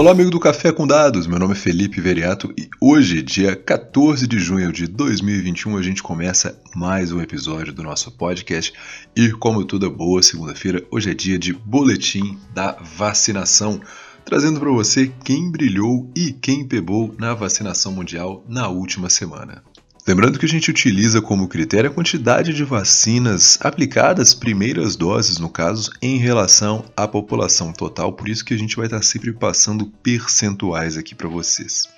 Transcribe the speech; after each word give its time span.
Olá, 0.00 0.12
amigo 0.12 0.30
do 0.30 0.40
Café 0.40 0.72
com 0.72 0.86
Dados. 0.86 1.26
Meu 1.26 1.38
nome 1.38 1.52
é 1.52 1.54
Felipe 1.54 2.00
Veriato 2.00 2.50
e 2.56 2.70
hoje, 2.80 3.20
dia 3.20 3.54
14 3.54 4.26
de 4.26 4.38
junho 4.38 4.72
de 4.72 4.86
2021, 4.86 5.76
a 5.76 5.82
gente 5.82 6.02
começa 6.02 6.58
mais 6.74 7.12
um 7.12 7.20
episódio 7.20 7.70
do 7.70 7.82
nosso 7.82 8.10
podcast. 8.10 8.72
E 9.14 9.30
como 9.32 9.62
toda 9.62 9.90
boa 9.90 10.22
segunda-feira, 10.22 10.82
hoje 10.90 11.10
é 11.10 11.14
dia 11.14 11.38
de 11.38 11.52
boletim 11.52 12.38
da 12.54 12.78
vacinação, 12.80 13.78
trazendo 14.24 14.58
para 14.58 14.70
você 14.70 15.12
quem 15.22 15.50
brilhou 15.50 16.10
e 16.16 16.32
quem 16.32 16.66
pegou 16.66 17.14
na 17.18 17.34
vacinação 17.34 17.92
mundial 17.92 18.42
na 18.48 18.68
última 18.68 19.10
semana. 19.10 19.62
Lembrando 20.10 20.40
que 20.40 20.44
a 20.44 20.48
gente 20.48 20.68
utiliza 20.68 21.22
como 21.22 21.46
critério 21.46 21.88
a 21.88 21.94
quantidade 21.94 22.52
de 22.52 22.64
vacinas 22.64 23.56
aplicadas, 23.60 24.34
primeiras 24.34 24.96
doses 24.96 25.38
no 25.38 25.48
caso, 25.48 25.92
em 26.02 26.18
relação 26.18 26.84
à 26.96 27.06
população 27.06 27.72
total, 27.72 28.12
por 28.12 28.28
isso 28.28 28.44
que 28.44 28.52
a 28.52 28.58
gente 28.58 28.74
vai 28.74 28.86
estar 28.86 29.02
sempre 29.02 29.32
passando 29.32 29.86
percentuais 30.02 30.96
aqui 30.96 31.14
para 31.14 31.28
vocês. 31.28 31.88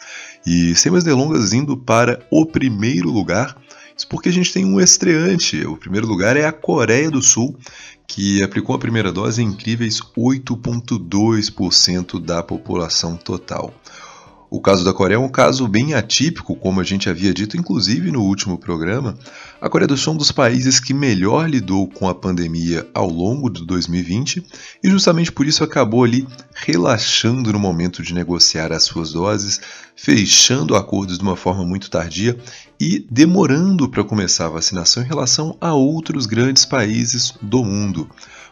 E 0.46 0.74
sem 0.74 0.92
mais 0.92 1.05
delongas, 1.05 1.55
indo 1.55 1.74
para 1.74 2.22
o 2.30 2.45
primeiro 2.45 3.09
lugar, 3.09 3.56
isso 3.96 4.06
porque 4.09 4.28
a 4.28 4.33
gente 4.33 4.52
tem 4.52 4.66
um 4.66 4.78
estreante. 4.78 5.64
O 5.64 5.78
primeiro 5.78 6.06
lugar 6.06 6.36
é 6.36 6.44
a 6.44 6.52
Coreia 6.52 7.10
do 7.10 7.22
Sul, 7.22 7.58
que 8.06 8.42
aplicou 8.42 8.77
a 8.77 8.78
primeira 8.78 9.10
dose 9.10 9.42
em 9.42 9.47
incríveis 9.47 10.02
8,2% 10.14 12.22
da 12.22 12.42
população 12.42 13.16
total. 13.16 13.72
O 14.55 14.61
caso 14.61 14.84
da 14.84 14.92
Coreia 14.92 15.16
é 15.16 15.19
um 15.19 15.30
caso 15.30 15.66
bem 15.66 15.95
atípico, 15.95 16.55
como 16.55 16.79
a 16.79 16.84
gente 16.84 17.09
havia 17.09 17.33
dito, 17.33 17.56
inclusive 17.56 18.11
no 18.11 18.20
último 18.20 18.59
programa. 18.59 19.16
A 19.59 19.66
Coreia 19.66 19.88
do 19.88 19.97
Sul 19.97 20.12
é 20.12 20.15
um 20.16 20.19
dos 20.19 20.30
países 20.30 20.78
que 20.78 20.92
melhor 20.92 21.48
lidou 21.48 21.89
com 21.89 22.06
a 22.06 22.14
pandemia 22.14 22.86
ao 22.92 23.09
longo 23.09 23.48
de 23.48 23.64
2020 23.64 24.44
e 24.84 24.91
justamente 24.91 25.33
por 25.33 25.47
isso 25.47 25.64
acabou 25.64 26.05
ali 26.05 26.28
relaxando 26.55 27.50
no 27.50 27.59
momento 27.59 28.03
de 28.03 28.12
negociar 28.12 28.72
as 28.72 28.83
suas 28.83 29.12
doses, 29.12 29.59
fechando 29.97 30.77
acordos 30.77 31.16
de 31.16 31.25
uma 31.25 31.34
forma 31.34 31.64
muito 31.64 31.89
tardia 31.89 32.37
e 32.78 33.06
demorando 33.11 33.89
para 33.89 34.05
começar 34.05 34.44
a 34.44 34.50
vacinação 34.50 35.03
em 35.03 35.06
relação 35.06 35.56
a 35.62 35.72
outros 35.72 36.27
grandes 36.27 36.66
países 36.66 37.33
do 37.41 37.64
mundo. 37.64 38.06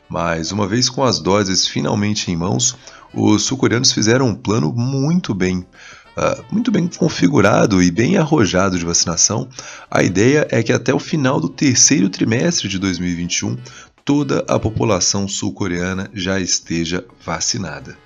Mas 0.08 0.50
uma 0.50 0.66
vez 0.66 0.88
com 0.88 1.04
as 1.04 1.20
doses 1.20 1.68
finalmente 1.68 2.32
em 2.32 2.36
mãos, 2.36 2.74
os 3.12 3.42
sul-coreanos 3.42 3.92
fizeram 3.92 4.28
um 4.28 4.34
plano 4.34 4.72
muito 4.72 5.34
bem, 5.34 5.58
uh, 5.58 6.44
muito 6.50 6.70
bem 6.70 6.86
configurado 6.86 7.82
e 7.82 7.90
bem 7.90 8.16
arrojado 8.16 8.78
de 8.78 8.84
vacinação. 8.84 9.48
A 9.90 10.02
ideia 10.02 10.46
é 10.50 10.62
que 10.62 10.72
até 10.72 10.94
o 10.94 10.98
final 10.98 11.40
do 11.40 11.48
terceiro 11.48 12.08
trimestre 12.08 12.68
de 12.68 12.78
2021, 12.78 13.56
toda 14.04 14.44
a 14.48 14.58
população 14.58 15.28
sul-coreana 15.28 16.10
já 16.14 16.40
esteja 16.40 17.04
vacinada. 17.24 17.96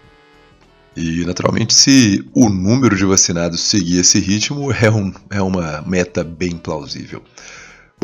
E, 0.96 1.24
naturalmente, 1.24 1.74
se 1.74 2.24
o 2.32 2.48
número 2.48 2.96
de 2.96 3.04
vacinados 3.04 3.60
seguir 3.60 3.98
esse 3.98 4.20
ritmo, 4.20 4.70
é, 4.72 4.90
um, 4.90 5.12
é 5.28 5.42
uma 5.42 5.82
meta 5.82 6.22
bem 6.22 6.56
plausível. 6.56 7.22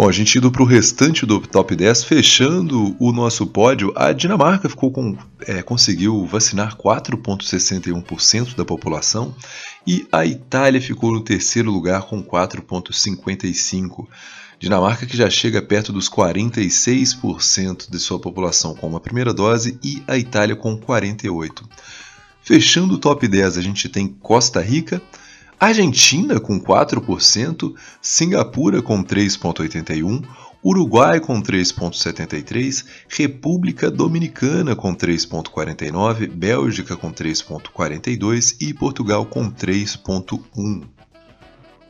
Bom, 0.01 0.09
a 0.09 0.13
gente 0.13 0.39
indo 0.39 0.51
para 0.51 0.63
o 0.63 0.65
restante 0.65 1.27
do 1.27 1.39
top 1.39 1.77
10, 1.77 2.05
fechando 2.05 2.97
o 2.99 3.13
nosso 3.13 3.47
pódio, 3.47 3.93
a 3.95 4.13
Dinamarca 4.13 4.67
ficou 4.67 4.91
com, 4.91 5.15
é, 5.47 5.61
conseguiu 5.61 6.25
vacinar 6.25 6.75
4,61% 6.75 8.57
da 8.57 8.65
população 8.65 9.35
e 9.87 10.09
a 10.11 10.25
Itália 10.25 10.81
ficou 10.81 11.13
no 11.13 11.21
terceiro 11.21 11.71
lugar 11.71 12.05
com 12.07 12.25
4,55%. 12.25 14.07
Dinamarca 14.59 15.05
que 15.05 15.19
já 15.19 15.29
chega 15.29 15.61
perto 15.61 15.93
dos 15.93 16.09
46% 16.09 17.91
de 17.91 17.99
sua 17.99 18.19
população 18.19 18.75
com 18.75 18.87
uma 18.87 19.01
primeira 19.01 19.35
dose 19.35 19.79
e 19.85 20.03
a 20.09 20.17
Itália 20.17 20.57
com 20.57 20.81
48%. 20.81 21.63
Fechando 22.43 22.95
o 22.95 22.99
top 22.99 23.29
10, 23.29 23.59
a 23.59 23.61
gente 23.61 23.87
tem 23.87 24.09
Costa 24.09 24.63
Rica, 24.63 25.03
Argentina 25.61 26.41
com 26.41 26.59
4%, 26.59 27.75
Singapura 28.01 28.81
com 28.81 29.05
3,81%, 29.05 30.25
Uruguai 30.65 31.21
com 31.21 31.43
3,73%, 31.43 32.87
República 33.07 33.91
Dominicana 33.91 34.75
com 34.75 34.95
3,49%, 34.95 36.29
Bélgica 36.31 36.97
com 36.97 37.13
3,42% 37.13 38.57
e 38.59 38.73
Portugal 38.73 39.27
com 39.27 39.51
3,1%. 39.51 41.00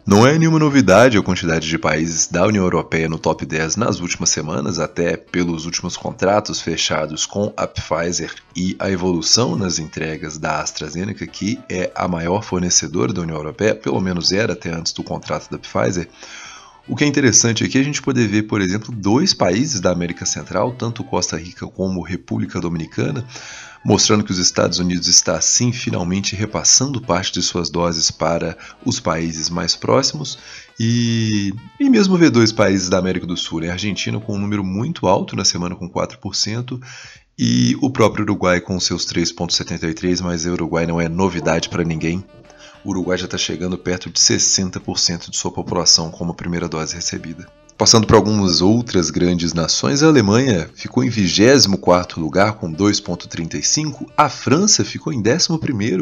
Não 0.06 0.26
é 0.26 0.38
nenhuma 0.38 0.58
novidade 0.58 1.18
a 1.18 1.22
quantidade 1.22 1.68
de 1.68 1.78
países 1.78 2.26
da 2.26 2.46
União 2.46 2.64
Europeia 2.64 3.08
no 3.08 3.18
top 3.18 3.44
10 3.44 3.76
nas 3.76 4.00
últimas 4.00 4.30
semanas, 4.30 4.78
até 4.80 5.16
pelos 5.16 5.66
últimos 5.66 5.96
contratos 5.96 6.60
fechados 6.60 7.26
com 7.26 7.52
a 7.56 7.66
Pfizer 7.66 8.34
e 8.56 8.74
a 8.78 8.90
evolução 8.90 9.56
nas 9.56 9.78
entregas 9.78 10.38
da 10.38 10.60
AstraZeneca, 10.60 11.26
que 11.26 11.60
é 11.68 11.92
a 11.94 12.08
maior 12.08 12.42
fornecedora 12.42 13.12
da 13.12 13.20
União 13.20 13.36
Europeia, 13.36 13.74
pelo 13.74 14.00
menos 14.00 14.32
era 14.32 14.54
até 14.54 14.70
antes 14.70 14.92
do 14.92 15.04
contrato 15.04 15.50
da 15.50 15.58
Pfizer. 15.58 16.08
O 16.90 16.96
que 16.96 17.04
é 17.04 17.06
interessante 17.06 17.62
aqui 17.62 17.78
é 17.78 17.80
a 17.80 17.84
gente 17.84 18.02
poder 18.02 18.26
ver, 18.26 18.42
por 18.42 18.60
exemplo, 18.60 18.92
dois 18.92 19.32
países 19.32 19.80
da 19.80 19.92
América 19.92 20.26
Central, 20.26 20.72
tanto 20.72 21.04
Costa 21.04 21.36
Rica 21.36 21.64
como 21.68 22.02
República 22.02 22.60
Dominicana, 22.60 23.24
mostrando 23.84 24.24
que 24.24 24.32
os 24.32 24.38
Estados 24.38 24.80
Unidos 24.80 25.06
está 25.06 25.40
sim 25.40 25.72
finalmente 25.72 26.34
repassando 26.34 27.00
parte 27.00 27.32
de 27.32 27.42
suas 27.42 27.70
doses 27.70 28.10
para 28.10 28.58
os 28.84 28.98
países 28.98 29.48
mais 29.48 29.76
próximos 29.76 30.36
e, 30.80 31.54
e 31.78 31.88
mesmo 31.88 32.16
ver 32.16 32.28
dois 32.28 32.50
países 32.50 32.88
da 32.88 32.98
América 32.98 33.24
do 33.24 33.36
Sul, 33.36 33.60
né? 33.60 33.68
a 33.68 33.74
Argentina 33.74 34.18
com 34.18 34.34
um 34.34 34.40
número 34.40 34.64
muito 34.64 35.06
alto 35.06 35.36
na 35.36 35.44
semana 35.44 35.76
com 35.76 35.88
4% 35.88 36.80
e 37.38 37.76
o 37.80 37.88
próprio 37.88 38.24
Uruguai 38.24 38.60
com 38.60 38.80
seus 38.80 39.06
3,73%, 39.06 40.22
mas 40.22 40.44
o 40.44 40.50
Uruguai 40.50 40.86
não 40.86 41.00
é 41.00 41.08
novidade 41.08 41.68
para 41.68 41.84
ninguém. 41.84 42.24
O 42.84 42.91
Uruguai 42.91 43.18
já 43.18 43.26
está 43.26 43.36
chegando 43.36 43.76
perto 43.76 44.08
de 44.08 44.18
60% 44.18 45.30
de 45.30 45.36
sua 45.36 45.52
população 45.52 46.10
com 46.10 46.24
a 46.30 46.34
primeira 46.34 46.68
dose 46.68 46.94
recebida. 46.94 47.46
Passando 47.80 48.06
por 48.06 48.16
algumas 48.16 48.60
outras 48.60 49.08
grandes 49.08 49.54
nações, 49.54 50.02
a 50.02 50.06
Alemanha 50.06 50.68
ficou 50.74 51.02
em 51.02 51.08
24 51.08 52.20
lugar 52.20 52.52
com 52.52 52.70
2.35, 52.70 54.06
a 54.14 54.28
França 54.28 54.84
ficou 54.84 55.14
em 55.14 55.20
11 55.20 55.48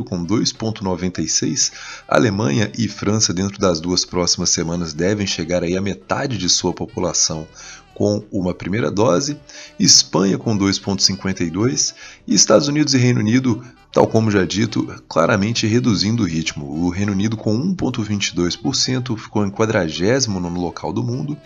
com 0.05 0.27
2.96. 0.27 1.72
Alemanha 2.09 2.69
e 2.77 2.89
França 2.89 3.33
dentro 3.33 3.60
das 3.60 3.81
duas 3.81 4.05
próximas 4.05 4.50
semanas 4.50 4.93
devem 4.93 5.25
chegar 5.25 5.62
aí 5.62 5.77
a 5.77 5.81
metade 5.81 6.37
de 6.37 6.49
sua 6.49 6.72
população 6.72 7.47
com 7.95 8.25
uma 8.33 8.53
primeira 8.53 8.91
dose, 8.91 9.39
Espanha 9.78 10.37
com 10.37 10.59
2.52 10.59 11.95
e 12.27 12.34
Estados 12.34 12.66
Unidos 12.66 12.93
e 12.95 12.99
Reino 12.99 13.21
Unido 13.21 13.65
tal 13.93 14.06
como 14.06 14.31
já 14.31 14.44
dito, 14.44 14.84
claramente 15.09 15.66
reduzindo 15.66 16.22
o 16.22 16.26
ritmo. 16.26 16.66
O 16.66 16.91
Reino 16.91 17.12
Unido 17.12 17.37
com 17.37 17.56
1,22% 17.75 19.16
ficou 19.16 19.47
em 19.47 19.50
40 19.50 20.28
no 20.28 20.60
local 20.60 20.93
do 20.93 21.03
mundo 21.03 21.37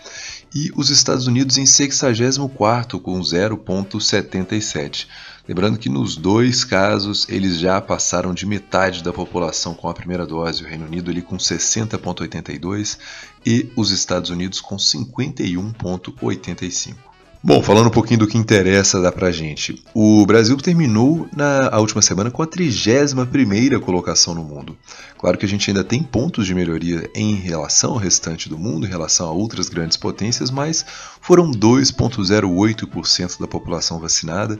e 0.53 0.71
os 0.75 0.89
Estados 0.89 1.27
Unidos 1.27 1.57
em 1.57 1.65
64 1.65 2.99
com 2.99 3.19
0,77. 3.19 5.07
Lembrando 5.47 5.77
que 5.77 5.89
nos 5.89 6.15
dois 6.15 6.63
casos 6.63 7.27
eles 7.27 7.59
já 7.59 7.81
passaram 7.81 8.33
de 8.33 8.45
metade 8.45 9.03
da 9.03 9.11
população 9.11 9.73
com 9.73 9.89
a 9.89 9.93
primeira 9.93 10.25
dose, 10.25 10.63
o 10.63 10.67
Reino 10.67 10.85
Unido 10.85 11.11
ali 11.11 11.21
com 11.21 11.35
60,82 11.35 12.97
e 13.45 13.69
os 13.75 13.91
Estados 13.91 14.29
Unidos 14.29 14.61
com 14.61 14.77
51,85. 14.77 17.12
Bom, 17.45 17.61
falando 17.61 17.87
um 17.87 17.91
pouquinho 17.91 18.21
do 18.21 18.27
que 18.27 18.37
interessa 18.37 19.01
dá 19.01 19.11
pra 19.11 19.29
gente. 19.29 19.83
O 19.93 20.25
Brasil 20.25 20.55
terminou 20.55 21.27
na 21.35 21.77
última 21.77 22.01
semana 22.01 22.31
com 22.31 22.41
a 22.41 22.47
31ª 22.47 23.81
colocação 23.81 24.33
no 24.33 24.45
mundo. 24.45 24.77
Claro 25.17 25.37
que 25.37 25.45
a 25.45 25.49
gente 25.49 25.69
ainda 25.69 25.83
tem 25.83 26.01
pontos 26.01 26.45
de 26.45 26.55
melhoria 26.55 27.09
em 27.13 27.35
relação 27.35 27.91
ao 27.91 27.97
restante 27.97 28.47
do 28.47 28.57
mundo, 28.57 28.87
em 28.87 28.89
relação 28.89 29.27
a 29.27 29.33
outras 29.33 29.67
grandes 29.67 29.97
potências, 29.97 30.49
mas 30.49 30.85
foram 31.19 31.51
2,08% 31.51 33.41
da 33.41 33.47
população 33.47 33.99
vacinada. 33.99 34.57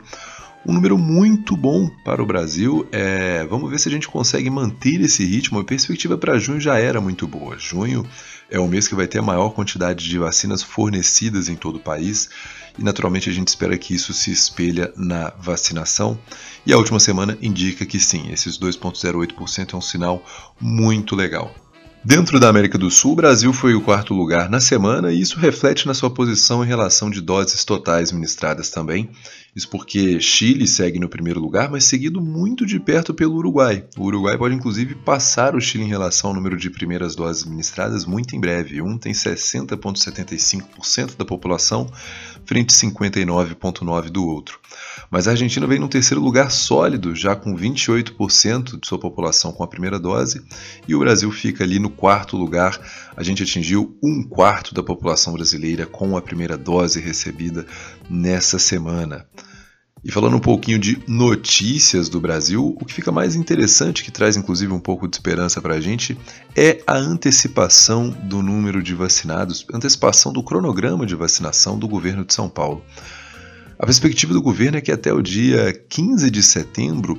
Um 0.66 0.74
número 0.74 0.98
muito 0.98 1.56
bom 1.56 1.90
para 2.04 2.22
o 2.22 2.26
Brasil. 2.26 2.86
É, 2.92 3.46
vamos 3.46 3.72
ver 3.72 3.80
se 3.80 3.88
a 3.88 3.92
gente 3.92 4.10
consegue 4.10 4.50
manter 4.50 5.00
esse 5.00 5.24
ritmo. 5.26 5.60
A 5.60 5.64
perspectiva 5.64 6.18
para 6.18 6.38
junho 6.38 6.60
já 6.60 6.78
era 6.78 7.00
muito 7.00 7.28
boa. 7.28 7.58
Junho 7.58 8.06
é 8.50 8.60
o 8.60 8.68
mês 8.68 8.88
que 8.90 8.96
vai 8.96 9.08
ter 9.08 9.20
a 9.20 9.22
maior 9.22 9.52
quantidade 9.52 10.08
de 10.08 10.18
vacinas 10.18 10.62
fornecidas 10.62 11.48
em 11.48 11.56
todo 11.56 11.78
o 11.78 11.82
país 11.82 12.30
e 12.78 12.84
naturalmente 12.84 13.30
a 13.30 13.34
gente 13.34 13.48
espera 13.48 13.78
que 13.78 13.94
isso 13.94 14.14
se 14.14 14.32
espelha 14.32 14.92
na 14.96 15.32
vacinação. 15.40 16.18
E 16.66 16.74
a 16.74 16.78
última 16.78 17.00
semana 17.00 17.38
indica 17.42 17.86
que 17.86 18.00
sim, 18.00 18.32
esses 18.32 18.58
2,08% 18.58 19.74
é 19.74 19.78
um 19.78 19.82
sinal 19.82 20.26
muito 20.60 21.16
legal. 21.16 21.54
Dentro 22.06 22.38
da 22.38 22.50
América 22.50 22.78
do 22.78 22.92
Sul, 22.92 23.14
o 23.14 23.16
Brasil 23.16 23.54
foi 23.54 23.76
o 23.76 23.82
quarto 23.82 24.14
lugar 24.14 24.50
na 24.50 24.60
semana 24.60 25.14
e 25.14 25.22
isso 25.22 25.40
reflete 25.40 25.88
na 25.88 25.94
sua 25.94 26.10
posição 26.10 26.62
em 26.62 26.68
relação 26.68 27.10
de 27.10 27.22
doses 27.22 27.64
totais 27.64 28.12
ministradas 28.12 28.70
também. 28.70 29.10
Isso 29.56 29.70
porque 29.70 30.20
Chile 30.20 30.68
segue 30.68 30.98
no 30.98 31.08
primeiro 31.08 31.40
lugar, 31.40 31.70
mas 31.70 31.84
seguido 31.84 32.20
muito 32.20 32.66
de 32.66 32.80
perto 32.80 33.14
pelo 33.14 33.36
Uruguai. 33.36 33.86
O 33.96 34.06
Uruguai 34.06 34.36
pode 34.36 34.56
inclusive 34.56 34.96
passar 34.96 35.56
o 35.56 35.62
Chile 35.62 35.84
em 35.84 35.90
relação 35.90 36.32
ao 36.32 36.36
número 36.36 36.58
de 36.58 36.72
primeiras 36.72 37.16
doses 37.16 37.44
administradas 37.44 38.04
muito 38.04 38.36
em 38.36 38.40
breve. 38.40 38.82
Um 38.82 38.98
tem 38.98 39.14
60,75% 39.14 41.18
da 41.18 41.24
população, 41.24 41.88
frente 42.46 42.74
a 42.74 42.78
59,9% 42.90 44.10
do 44.10 44.26
outro. 44.26 44.60
Mas 45.12 45.28
a 45.28 45.32
Argentina 45.32 45.68
vem 45.68 45.78
no 45.78 45.88
terceiro 45.88 46.20
lugar 46.20 46.50
sólido, 46.50 47.16
já 47.16 47.36
com 47.36 47.56
28% 47.56 48.80
de 48.80 48.88
sua 48.88 48.98
população 48.98 49.52
com 49.52 49.64
a 49.64 49.68
primeira 49.68 50.00
dose, 50.00 50.42
e 50.88 50.96
o 50.96 51.00
Brasil 51.00 51.32
fica 51.32 51.64
ali 51.64 51.78
no 51.78 51.92
quarto 51.92 52.36
lugar. 52.36 52.80
A 53.16 53.22
gente 53.22 53.44
atingiu 53.44 53.96
um 54.02 54.24
quarto 54.24 54.74
da 54.74 54.82
população 54.82 55.34
brasileira 55.34 55.86
com 55.86 56.18
a 56.18 56.22
primeira 56.24 56.58
dose 56.58 57.00
recebida 57.00 57.68
nessa 58.10 58.58
semana. 58.58 59.28
E 60.04 60.12
falando 60.12 60.36
um 60.36 60.40
pouquinho 60.40 60.78
de 60.78 61.02
notícias 61.08 62.10
do 62.10 62.20
Brasil, 62.20 62.76
o 62.78 62.86
que 62.86 62.94
fica 62.94 63.10
mais 63.10 63.36
interessante, 63.36 64.04
que 64.04 64.12
traz 64.12 64.36
inclusive 64.36 64.74
um 64.74 64.80
pouco 64.80 65.08
de 65.08 65.16
esperança 65.16 65.62
para 65.62 65.76
a 65.76 65.80
gente, 65.80 66.18
é 66.54 66.84
a 66.86 66.98
antecipação 66.98 68.10
do 68.10 68.42
número 68.42 68.84
de 68.84 68.94
vacinados, 68.94 69.66
antecipação 69.74 70.34
do 70.34 70.44
cronograma 70.44 71.06
de 71.06 71.16
vacinação 71.16 71.80
do 71.80 71.88
governo 71.88 72.26
de 72.26 72.34
São 72.34 72.50
Paulo. 72.50 72.84
A 73.80 73.86
perspectiva 73.86 74.34
do 74.34 74.42
governo 74.42 74.78
é 74.78 74.82
que 74.82 74.92
até 74.92 75.14
o 75.14 75.22
dia 75.22 75.74
15 75.90 76.30
de 76.30 76.44
setembro 76.44 77.18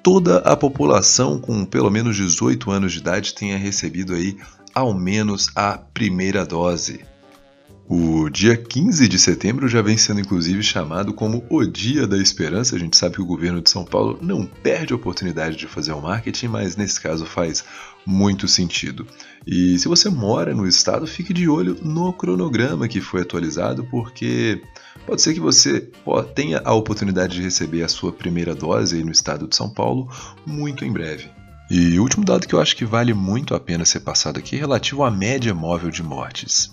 toda 0.00 0.38
a 0.38 0.56
população 0.56 1.40
com 1.40 1.64
pelo 1.64 1.90
menos 1.90 2.16
18 2.16 2.70
anos 2.70 2.92
de 2.92 2.98
idade 2.98 3.34
tenha 3.34 3.58
recebido 3.58 4.14
aí 4.14 4.36
ao 4.72 4.94
menos 4.94 5.50
a 5.56 5.76
primeira 5.76 6.46
dose. 6.46 7.09
O 7.92 8.30
dia 8.30 8.56
15 8.56 9.08
de 9.08 9.18
setembro 9.18 9.66
já 9.66 9.82
vem 9.82 9.96
sendo 9.96 10.20
inclusive 10.20 10.62
chamado 10.62 11.12
como 11.12 11.44
o 11.50 11.64
Dia 11.64 12.06
da 12.06 12.16
Esperança. 12.16 12.76
A 12.76 12.78
gente 12.78 12.96
sabe 12.96 13.16
que 13.16 13.20
o 13.20 13.26
governo 13.26 13.60
de 13.60 13.68
São 13.68 13.84
Paulo 13.84 14.16
não 14.22 14.46
perde 14.46 14.92
a 14.92 14.96
oportunidade 14.96 15.56
de 15.56 15.66
fazer 15.66 15.90
o 15.90 16.00
marketing, 16.00 16.46
mas 16.46 16.76
nesse 16.76 17.00
caso 17.00 17.26
faz 17.26 17.64
muito 18.06 18.46
sentido. 18.46 19.04
E 19.44 19.76
se 19.76 19.88
você 19.88 20.08
mora 20.08 20.54
no 20.54 20.68
estado, 20.68 21.04
fique 21.04 21.34
de 21.34 21.48
olho 21.48 21.78
no 21.82 22.12
cronograma 22.12 22.86
que 22.86 23.00
foi 23.00 23.22
atualizado, 23.22 23.82
porque 23.90 24.62
pode 25.04 25.20
ser 25.20 25.34
que 25.34 25.40
você 25.40 25.90
tenha 26.32 26.62
a 26.64 26.72
oportunidade 26.72 27.34
de 27.34 27.42
receber 27.42 27.82
a 27.82 27.88
sua 27.88 28.12
primeira 28.12 28.54
dose 28.54 28.98
aí 28.98 29.02
no 29.02 29.10
estado 29.10 29.48
de 29.48 29.56
São 29.56 29.68
Paulo 29.68 30.08
muito 30.46 30.84
em 30.84 30.92
breve. 30.92 31.28
E 31.70 31.96
o 32.00 32.02
último 32.02 32.24
dado 32.24 32.48
que 32.48 32.54
eu 32.54 32.60
acho 32.60 32.74
que 32.74 32.84
vale 32.84 33.14
muito 33.14 33.54
a 33.54 33.60
pena 33.60 33.84
ser 33.84 34.00
passado 34.00 34.40
aqui 34.40 34.56
é 34.56 34.58
relativo 34.58 35.04
à 35.04 35.10
média 35.10 35.54
móvel 35.54 35.88
de 35.88 36.02
mortes. 36.02 36.68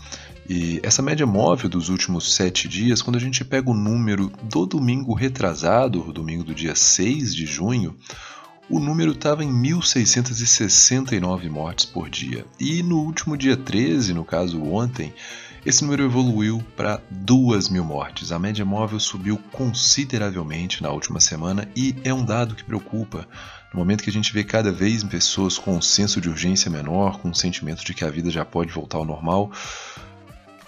E 0.50 0.80
essa 0.82 1.04
média 1.04 1.24
móvel 1.28 1.70
dos 1.70 1.90
últimos 1.90 2.34
sete 2.34 2.68
dias, 2.68 3.04
quando 3.04 3.18
a 3.18 3.20
gente 3.20 3.46
pega 3.46 3.70
o 3.70 3.76
número 3.76 4.32
do 4.44 4.66
domingo 4.66 5.14
retrasado, 5.14 6.02
o 6.02 6.12
domingo 6.12 6.44
do 6.44 6.56
dia 6.56 6.74
6 6.74 7.36
de 7.36 7.46
junho, 7.46 7.96
o 8.68 8.80
número 8.80 9.12
estava 9.12 9.44
em 9.44 9.52
1.669 9.52 11.48
mortes 11.48 11.86
por 11.86 12.10
dia. 12.10 12.44
E 12.60 12.82
no 12.82 12.98
último 12.98 13.38
dia 13.38 13.56
13, 13.56 14.16
no 14.16 14.26
caso 14.26 14.64
ontem, 14.64 15.14
esse 15.68 15.84
número 15.84 16.06
evoluiu 16.06 16.64
para 16.78 17.02
2 17.12 17.68
mil 17.68 17.84
mortes. 17.84 18.32
A 18.32 18.40
média 18.40 18.64
móvel 18.64 19.02
subiu 19.02 19.38
consideravelmente 19.52 20.82
na 20.82 20.90
última 20.92 21.20
semana 21.20 21.68
e 21.76 21.94
é 22.06 22.14
um 22.14 22.24
dado 22.24 22.56
que 22.56 22.64
preocupa. 22.64 23.28
No 23.74 23.80
momento 23.80 24.02
que 24.02 24.10
a 24.10 24.14
gente 24.14 24.32
vê 24.32 24.46
cada 24.46 24.72
vez 24.72 25.04
pessoas 25.04 25.58
com 25.58 25.76
um 25.76 25.82
senso 25.82 26.22
de 26.22 26.30
urgência 26.30 26.72
menor, 26.72 27.20
com 27.20 27.28
um 27.28 27.34
sentimento 27.34 27.84
de 27.84 27.94
que 27.94 28.06
a 28.06 28.10
vida 28.10 28.32
já 28.32 28.46
pode 28.46 28.72
voltar 28.72 28.98
ao 28.98 29.04
normal, 29.04 29.52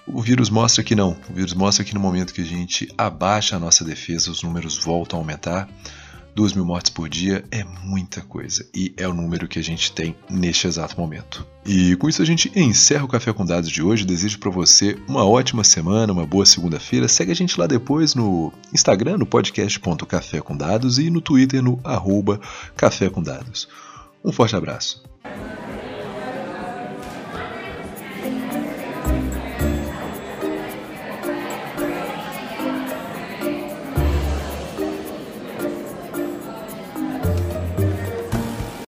o 0.05 0.21
vírus 0.21 0.49
mostra 0.49 0.83
que 0.83 0.95
não. 0.95 1.15
O 1.29 1.33
vírus 1.33 1.53
mostra 1.53 1.85
que 1.85 1.93
no 1.93 2.01
momento 2.01 2.33
que 2.33 2.41
a 2.41 2.45
gente 2.45 2.93
abaixa 2.97 3.55
a 3.55 3.59
nossa 3.59 3.85
defesa, 3.85 4.29
os 4.29 4.43
números 4.43 4.83
voltam 4.83 5.17
a 5.17 5.21
aumentar. 5.21 5.69
2 6.35 6.53
mil 6.53 6.65
mortes 6.65 6.89
por 6.89 7.09
dia 7.09 7.43
é 7.51 7.63
muita 7.63 8.21
coisa 8.21 8.65
e 8.73 8.93
é 8.97 9.07
o 9.07 9.13
número 9.13 9.47
que 9.47 9.59
a 9.59 9.63
gente 9.63 9.91
tem 9.91 10.15
neste 10.29 10.67
exato 10.67 10.99
momento. 10.99 11.45
E 11.65 11.95
com 11.97 12.07
isso 12.07 12.21
a 12.21 12.25
gente 12.25 12.51
encerra 12.55 13.05
o 13.05 13.07
Café 13.07 13.33
com 13.33 13.45
Dados 13.45 13.69
de 13.69 13.81
hoje. 13.81 14.05
Desejo 14.05 14.39
para 14.39 14.49
você 14.49 14.97
uma 15.07 15.25
ótima 15.25 15.63
semana, 15.63 16.13
uma 16.13 16.25
boa 16.25 16.45
segunda-feira. 16.45 17.07
Segue 17.07 17.31
a 17.31 17.35
gente 17.35 17.59
lá 17.59 17.67
depois 17.67 18.15
no 18.15 18.51
Instagram, 18.73 19.17
no 19.17 19.25
podcast.café 19.25 20.41
com 20.41 20.55
dados 20.55 20.97
e 20.97 21.09
no 21.09 21.21
Twitter 21.21 21.61
no 21.61 21.79
arroba 21.83 22.39
Café 22.75 23.09
com 23.09 23.21
Dados. 23.21 23.67
Um 24.23 24.31
forte 24.31 24.55
abraço. 24.55 25.03